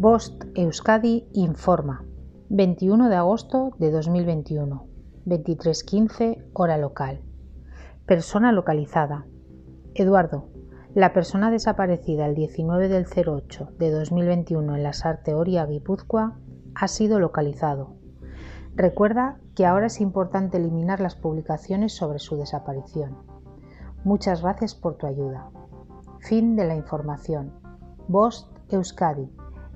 [0.00, 2.04] Bost Euskadi informa.
[2.50, 4.86] 21 de agosto de 2021.
[5.26, 7.20] 23.15 hora local.
[8.06, 9.26] Persona localizada.
[9.96, 10.50] Eduardo,
[10.94, 16.38] la persona desaparecida el 19 del 08 de 2021 en la Sarte Oria, Guipúzcoa,
[16.76, 17.96] ha sido localizado.
[18.76, 23.16] Recuerda que ahora es importante eliminar las publicaciones sobre su desaparición.
[24.04, 25.50] Muchas gracias por tu ayuda.
[26.20, 27.52] Fin de la información.
[28.06, 29.28] Bost Euskadi,